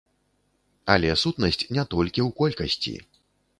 Але 0.93 1.09
сутнасць 1.25 1.63
не 1.77 1.83
толькі 1.93 2.19
ў 2.27 2.37
колькасці. 2.43 2.97